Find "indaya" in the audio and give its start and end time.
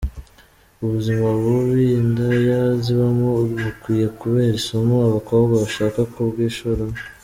2.01-2.61